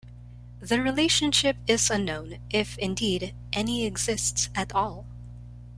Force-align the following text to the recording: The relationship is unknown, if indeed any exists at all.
The 0.61 0.81
relationship 0.81 1.57
is 1.67 1.91
unknown, 1.91 2.39
if 2.49 2.75
indeed 2.79 3.35
any 3.53 3.85
exists 3.85 4.49
at 4.55 4.73
all. 4.73 5.05